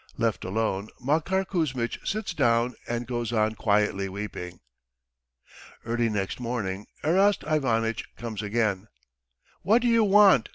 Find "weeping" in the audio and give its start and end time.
4.09-4.59